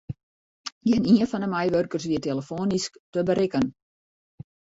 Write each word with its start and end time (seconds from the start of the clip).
Gjinien 0.87 1.29
fan 1.33 1.43
de 1.45 1.49
meiwurkers 1.51 2.07
wie 2.13 2.23
telefoanysk 2.29 2.93
te 3.11 3.19
berikken. 3.29 3.65